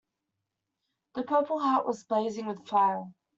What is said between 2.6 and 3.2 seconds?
fire.